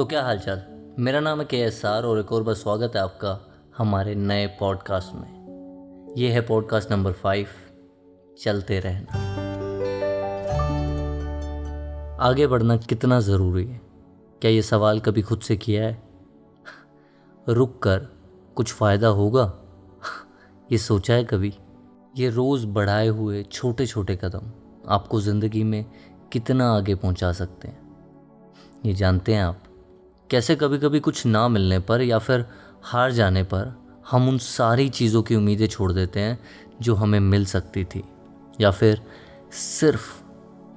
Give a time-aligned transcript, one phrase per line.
[0.00, 0.62] तो क्या हालचाल?
[0.98, 4.46] मेरा नाम है के एस आर और एक और बार स्वागत है आपका हमारे नए
[4.46, 7.46] पॉडकास्ट में। ये है पॉडकास्ट नंबर फाइव,
[8.42, 9.12] चलते रहना।
[12.20, 13.80] आगे बढ़ना कितना ज़रूरी है?
[14.40, 16.02] क्या ये सवाल कभी खुद से किया है?
[17.48, 18.06] रुक कर
[18.54, 19.58] कुछ फ़ायदा होगा?
[20.72, 21.54] ये सोचा है कभी?
[22.16, 24.52] ये रोज़ बढ़ाए हुए छोटे छोटे कदम
[24.88, 25.86] आपको ज़िंदगी में
[26.32, 27.96] कितना आगे पहुँचा सकते हैं?
[28.84, 29.62] ये जानते हैं आप
[30.30, 32.44] कैसे कभी कभी कुछ ना मिलने पर या फिर
[32.82, 33.72] हार जाने पर
[34.10, 36.38] हम उन सारी चीज़ों की उम्मीदें छोड़ देते हैं
[36.82, 38.02] जो हमें मिल सकती थी।
[38.60, 39.02] या फिर
[39.52, 40.22] सिर्फ़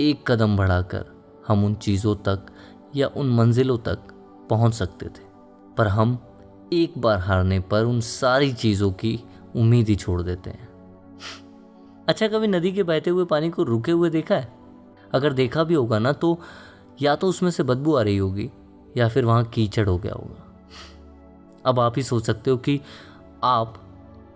[0.00, 1.04] एक कदम बढ़ाकर
[1.48, 2.46] हम उन चीज़ों तक
[2.96, 3.98] या उन मंजिलों तक
[4.50, 5.24] पहुँच सकते थे।
[5.78, 6.18] पर हम
[6.72, 9.18] एक बार हारने पर उन सारी चीज़ों की
[9.56, 10.68] उम्मीद ही छोड़ देते हैं।
[12.08, 14.52] अच्छा कभी नदी के बहते हुए पानी को रुके हुए देखा है?
[15.14, 16.38] अगर देखा भी होगा ना तो
[17.02, 18.50] या तो उसमें से बदबू आ रही होगी
[18.96, 20.48] या फिर वहाँ कीचड़ हो गया होगा।
[21.64, 22.80] अब आप ही सोच सकते हो कि
[23.44, 23.74] आप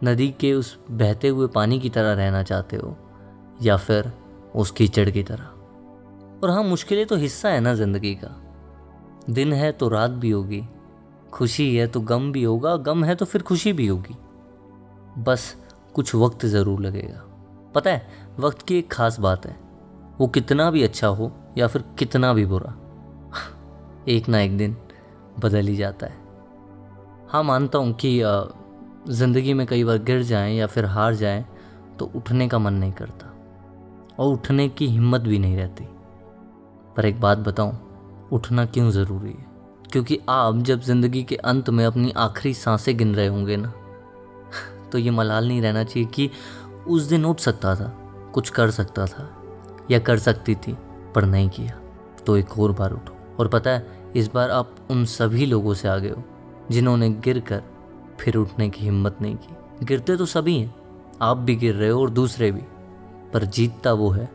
[0.05, 2.97] नदी के उस बहते हुए पानी की तरह रहना चाहते हो,
[3.63, 4.11] या फिर
[4.55, 5.45] उस कीचड़ की तरह।
[6.37, 8.35] और हाँ मुश्किलें तो हिस्सा है ना ज़िंदगी का।
[9.31, 10.63] दिन है तो रात भी होगी,
[11.33, 14.17] खुशी है तो गम भी होगा, गम है तो फिर खुशी भी होगी।
[15.23, 15.55] बस
[15.95, 17.23] कुछ वक्त ज़रूर लगेगा।
[17.75, 18.07] पता है,
[18.39, 19.57] वक्त की एक ख़ास बात है,
[20.19, 22.75] वो कितना भी अच्छा हो या फिर कितना भी बुरा।
[24.09, 24.77] एक ना एक दिन
[25.41, 26.25] बदल ही जाता है।
[27.29, 28.21] हाँ मानता हूँ कि
[29.09, 31.45] ज़िंदगी में कई बार गिर जाएँ या फिर हार जाएँ
[31.99, 33.33] तो उठने का मन नहीं करता
[34.19, 35.85] और उठने की हिम्मत भी नहीं रहती।
[36.97, 37.73] पर एक बात बताऊँ,
[38.33, 39.45] उठना क्यों ज़रूरी है?
[39.93, 43.73] क्योंकि आप जब ज़िंदगी के अंत में अपनी आखिरी साँसें गिन रहे होंगे ना
[44.93, 46.31] तो ये मलाल नहीं रहना चाहिए कि
[46.89, 47.93] उस दिन उठ सकता था,
[48.35, 49.29] कुछ कर सकता था
[49.91, 50.77] या कर सकती थी,
[51.15, 51.81] पर नहीं किया।
[52.27, 55.89] तो एक और बार उठो। और पता है, इस बार आप उन सभी लोगों से
[55.89, 56.23] आगे हो,
[56.71, 57.63] जिन्होंने गिर कर
[58.21, 60.75] फिर उठने की हिम्मत नहीं की। गिरते तो सभी हैं,
[61.23, 62.63] आप भी गिर रहे हो और दूसरे भी।
[63.33, 64.29] पर जीतता वो है,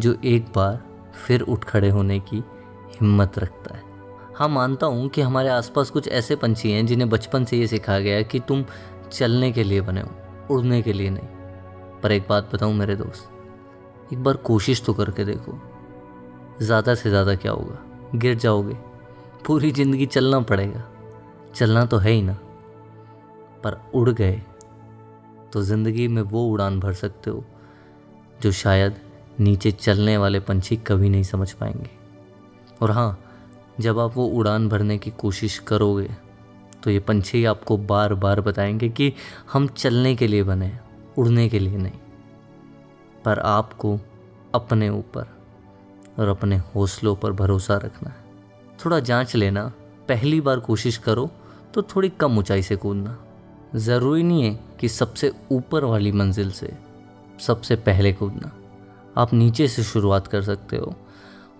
[0.00, 0.82] जो एक बार
[1.16, 2.42] फिर उठ खड़े होने की
[2.92, 3.82] हिम्मत रखता है।
[4.34, 8.00] हाँ मानता हूँ कि हमारे आसपास कुछ ऐसे पंछी हैं, जिन्हें बचपन से ये सिखाया
[8.00, 8.64] गया कि तुम
[9.12, 10.10] चलने के लिए बने हो,
[10.50, 13.30] उड़ने के लिए नहीं। पर एक बात बताऊँ मेरे दोस्त,
[14.12, 15.58] एक बार कोशिश तो करके देखो,
[16.62, 17.78] ज़्यादा से ज़्यादा क्या होगा?
[18.14, 18.74] गिर जाओगे।
[19.46, 20.82] पूरी ज़िंदगी चलना पड़ेगा।
[21.54, 22.32] चलना तो है ही ना।
[23.64, 24.40] पर उड़ गए
[25.52, 27.44] तो ज़िंदगी में वो उड़ान भर सकते हो,
[28.42, 29.00] जो शायद
[29.40, 31.90] नीचे चलने वाले पंछी कभी नहीं समझ पाएँगे।
[32.82, 33.18] और हाँ
[33.80, 36.08] जब आप वो उड़ान भरने की कोशिश करोगे
[36.82, 39.12] तो ये पंछी आपको बार बार बताएँगे कि
[39.52, 40.72] हम चलने के लिए बने
[41.18, 41.98] उड़ने के लिए नहीं।
[43.24, 43.98] पर आपको
[44.54, 45.26] अपने ऊपर
[46.18, 48.12] और अपने हौसलों पर भरोसा रखना।
[48.84, 49.72] थोड़ा जाँच लेना,
[50.08, 51.30] पहली बार कोशिश करो
[51.74, 53.18] तो थोड़ी कम ऊंचाई से कूदना।
[53.76, 56.72] ज़रूरी नहीं है कि सबसे ऊपर वाली मंजिल से
[57.40, 58.52] सबसे पहले कूदना।
[59.16, 60.94] आप नीचे से शुरुआत कर सकते हो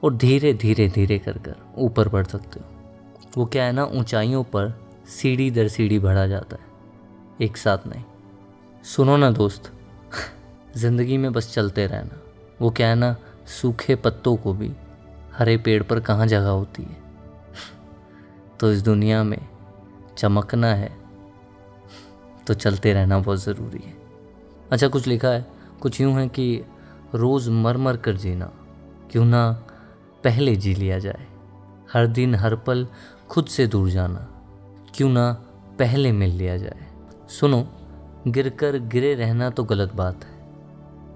[0.04, 2.66] और धीरे धीरे धीरे कर कर ऊपर बढ़ सकते हो।
[3.36, 8.04] वो क्या है ना, ऊंचाइयों पर सीढ़ी दर सीढ़ी बढ़ा जाता है। एक साथ नहीं।
[8.84, 9.70] सुनो ना दोस्त,
[10.76, 12.20] ज़िंदगी में बस चलते रहना।
[12.60, 13.16] वो क्या है ना
[13.50, 14.70] सूखे पत्तों को भी
[15.34, 16.96] हरे पेड़ पर कहाँ जगह होती है?
[18.60, 19.40] तो इस दुनिया में
[20.18, 20.90] चमकना है
[22.46, 23.94] तो चलते रहना बहुत ज़रूरी है।
[24.70, 25.46] अच्छा कुछ लिखा है,
[25.80, 26.64] कुछ यूँ है कि
[27.14, 28.50] रोज़ मर मर कर जीना,
[29.10, 29.50] क्यों ना
[30.24, 31.26] पहले जी लिया जाए।
[31.92, 32.86] हर दिन हर पल
[33.30, 34.26] खुद से दूर जाना,
[34.94, 35.32] क्यों ना
[35.78, 36.86] पहले मिल लिया जाए।
[37.30, 37.66] सुनो
[38.26, 40.38] गिर कर गिरे रहना तो गलत बात है।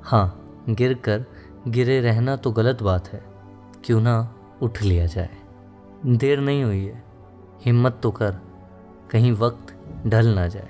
[0.03, 1.25] हाँ गिर कर
[1.69, 3.25] गिरे रहना तो गलत बात है,
[3.85, 5.31] क्यों ना उठ लिया जाए।
[6.07, 7.05] देर नहीं हुई है,
[7.65, 8.35] हिम्मत तो कर,
[9.11, 9.75] कहीं वक्त
[10.07, 10.69] ढल ना जाए।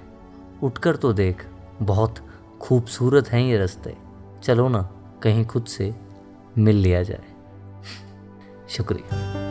[0.63, 1.47] उठकर तो देख,
[1.83, 2.15] बहुत
[2.61, 3.97] खूबसूरत हैं ये रास्ते,
[4.43, 4.91] चलो ना
[5.23, 5.95] कहीं खुद से
[6.59, 7.25] मिल लिया जाए।
[8.69, 9.44] शुक्रिया।